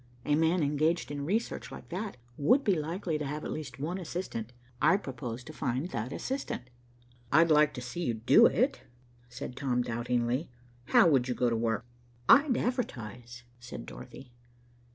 [0.25, 3.99] A man engaged in research like that would be likely to have at least one
[3.99, 4.51] assistant.
[4.81, 6.71] I propose to find that assistant."
[7.31, 8.81] "I'd like to see you do it,"
[9.29, 10.49] said Tom doubtingly.
[10.85, 11.85] "How would you go to work?"
[12.27, 14.31] "I'd advertise," said Dorothy.